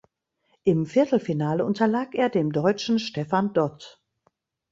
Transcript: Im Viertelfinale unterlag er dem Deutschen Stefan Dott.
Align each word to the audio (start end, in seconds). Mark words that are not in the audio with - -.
Im 0.63 0.87
Viertelfinale 0.87 1.63
unterlag 1.63 2.15
er 2.15 2.29
dem 2.31 2.51
Deutschen 2.51 2.97
Stefan 2.97 3.53
Dott. 3.53 4.01